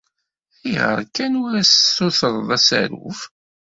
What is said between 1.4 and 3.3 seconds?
ur as-tessutureḍ asaruf?